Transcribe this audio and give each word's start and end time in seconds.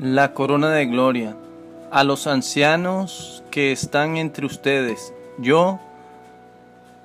La 0.00 0.34
corona 0.34 0.70
de 0.70 0.86
gloria. 0.86 1.36
A 1.92 2.02
los 2.02 2.26
ancianos 2.26 3.44
que 3.52 3.70
están 3.70 4.16
entre 4.16 4.44
ustedes, 4.44 5.14
yo, 5.38 5.78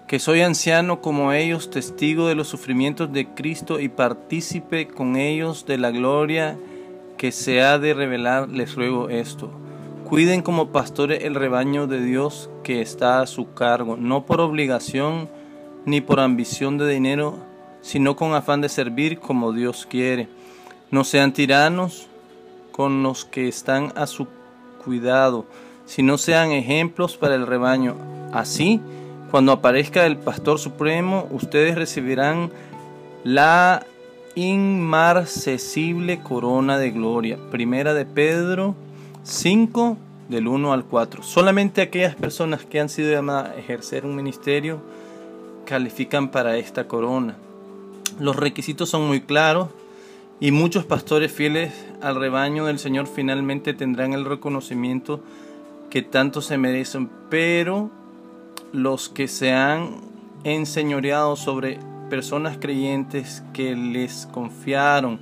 que 0.08 0.18
soy 0.18 0.42
anciano 0.42 1.00
como 1.00 1.32
ellos, 1.32 1.70
testigo 1.70 2.28
de 2.28 2.34
los 2.34 2.48
sufrimientos 2.48 3.14
de 3.14 3.28
Cristo 3.28 3.80
y 3.80 3.89
partícipe 3.89 4.88
con 4.88 5.18
ellos 5.18 5.68
de 5.68 5.78
la 5.78 5.91
gloria 5.91 6.57
que 7.16 7.32
se 7.32 7.62
ha 7.62 7.78
de 7.78 7.94
revelar, 7.94 8.50
les 8.50 8.73
ruego 8.73 9.10
esto. 9.10 9.52
Cuiden 10.06 10.42
como 10.42 10.70
pastores 10.70 11.24
el 11.26 11.36
rebaño 11.36 11.86
de 11.86 12.02
Dios 12.04 12.50
que 12.64 12.82
está 12.82 13.21
a 13.21 13.28
su 13.28 13.54
cargo, 13.54 13.98
no 13.98 14.26
por 14.26 14.42
obligación 14.42 15.30
ni 15.86 16.02
por 16.02 16.20
ambición 16.20 16.80
de 16.80 16.90
dinero, 16.90 17.38
sino 17.82 18.16
con 18.16 18.34
afán 18.34 18.62
de 18.62 18.70
servir 18.70 19.20
como 19.20 19.53
Dios 19.53 19.85
quiere. 19.85 20.27
No 20.90 21.03
sean 21.03 21.34
tiranos, 21.34 22.09
con 22.80 23.04
los 23.04 23.26
que 23.26 23.50
están 23.50 23.92
a 23.98 24.08
su 24.08 24.26
cuidado, 24.86 25.46
si 25.86 26.02
no 26.02 26.18
sean 26.18 26.54
ejemplos 26.54 27.18
para 27.18 27.36
el 27.36 27.46
rebaño. 27.46 27.98
Así, 28.32 28.80
cuando 29.32 29.52
aparezca 29.52 30.05
el 30.05 30.16
Pastor 30.16 30.60
Supremo, 30.60 31.28
ustedes 31.30 31.76
recibirán 31.76 32.52
la 33.26 33.86
inmarcesible 34.34 36.22
corona 36.22 36.78
de 36.78 36.92
gloria. 36.92 37.38
Primera 37.52 37.94
de 37.94 38.05
Pedro 38.05 38.76
5, 39.24 39.98
del 40.30 40.48
1 40.48 40.72
al 40.72 40.86
4. 40.86 41.22
Solamente 41.22 41.82
aquellas 41.82 42.16
personas 42.16 42.64
que 42.64 42.80
han 42.80 42.88
sido 42.88 43.12
llamadas 43.12 43.50
a 43.50 43.60
ejercer 43.60 44.05
un 44.05 44.16
ministerio 44.16 44.80
califican 45.66 46.30
para 46.30 46.55
esta 46.55 46.88
corona. 46.88 47.36
Los 48.22 48.38
requisitos 48.38 48.90
son 48.90 49.05
muy 49.05 49.20
claros 49.20 49.68
y 50.40 50.51
muchos 50.51 50.85
pastores 50.85 51.32
fieles 51.32 51.73
al 52.01 52.15
rebaño 52.15 52.65
del 52.65 52.79
Señor 52.79 53.07
finalmente 53.07 53.73
tendrán 53.73 54.13
el 54.13 54.26
reconocimiento 54.26 55.21
que 55.90 56.01
tanto 56.01 56.41
se 56.41 56.57
merecen, 56.57 57.09
pero 57.29 57.91
los 58.71 59.09
que 59.09 59.27
se 59.27 59.51
han 59.51 59.98
enseñoreado 60.43 61.35
sobre 61.35 61.79
personas 62.09 62.57
creyentes 62.57 63.43
que 63.54 63.76
les 63.76 64.28
confiaron 64.28 65.19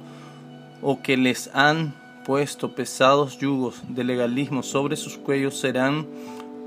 o 0.81 1.01
que 1.01 1.17
les 1.17 1.49
han 1.55 1.95
puesto 2.25 2.75
pesados 2.75 3.39
yugos 3.39 3.81
de 3.87 4.03
legalismo 4.03 4.61
sobre 4.61 4.97
sus 4.97 5.17
cuellos 5.17 5.57
serán 5.57 6.05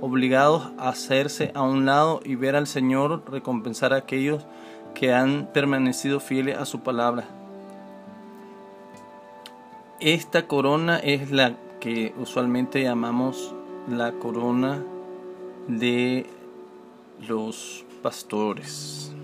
obligados 0.00 0.72
a 0.78 0.88
hacerse 0.88 1.52
a 1.54 1.62
un 1.62 1.84
lado 1.84 2.20
y 2.24 2.34
ver 2.34 2.56
al 2.56 2.66
Señor 2.66 3.22
recompensar 3.30 3.92
a 3.92 3.96
aquellos 3.96 4.44
que 4.94 5.12
han 5.12 5.48
permanecido 5.52 6.18
fieles 6.18 6.56
a 6.56 6.64
su 6.64 6.80
palabra. 6.80 7.39
Esta 10.00 10.46
corona 10.46 10.98
es 10.98 11.30
la 11.30 11.58
que 11.78 12.14
usualmente 12.18 12.82
llamamos 12.82 13.54
la 13.86 14.12
corona 14.12 14.82
de 15.68 16.24
los 17.28 17.84
pastores. 18.02 19.14